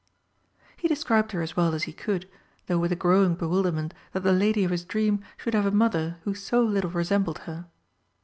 [0.77, 2.27] He described her as well as he could,
[2.65, 6.17] though with a growing bewilderment that the lady of his dream should have a Mother
[6.23, 7.67] who so little resembled her.